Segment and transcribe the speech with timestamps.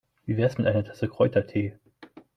[0.25, 1.75] Wie wär's mit einer Tasse Kräutertee?